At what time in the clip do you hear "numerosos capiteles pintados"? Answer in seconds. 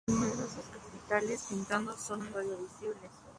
0.07-2.01